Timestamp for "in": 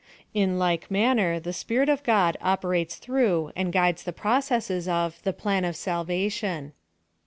0.33-0.57